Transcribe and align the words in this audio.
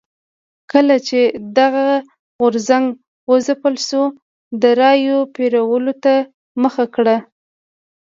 کله 0.71 0.95
چې 1.07 1.19
دغه 1.59 1.87
غورځنګ 2.39 2.85
وځپل 3.31 3.75
شو 3.87 4.03
د 4.61 4.63
رایو 4.81 5.19
پېرلو 5.35 5.93
ته 6.03 6.15
مخه 6.61 6.85
کړه. 6.95 7.17